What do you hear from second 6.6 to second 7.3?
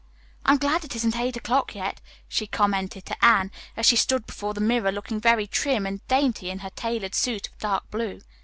her tailored